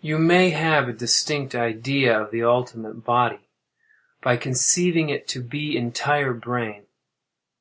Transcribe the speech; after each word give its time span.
You 0.00 0.18
will 0.18 0.50
have 0.50 0.88
a 0.88 0.92
distinct 0.92 1.54
idea 1.54 2.20
of 2.20 2.32
the 2.32 2.42
ultimate 2.42 3.04
body 3.04 3.48
by 4.20 4.38
conceiving 4.38 5.08
it 5.08 5.28
to 5.28 5.40
be 5.40 5.76
entire 5.76 6.34
brain. 6.34 6.86